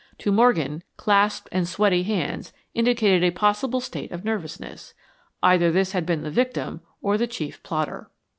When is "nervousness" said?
4.25-4.95